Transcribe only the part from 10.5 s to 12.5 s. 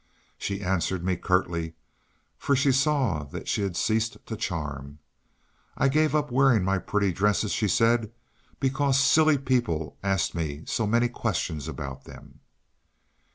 so many questions about them."